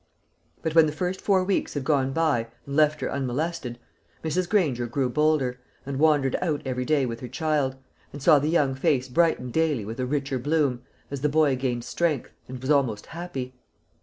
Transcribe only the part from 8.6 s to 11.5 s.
face brighten daily with a richer bloom, as the